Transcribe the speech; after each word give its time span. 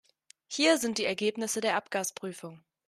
Hier 0.47 0.79
sind 0.79 0.97
die 0.97 1.05
Ergebnisse 1.05 1.61
der 1.61 1.75
Abgasprüfung. 1.75 2.63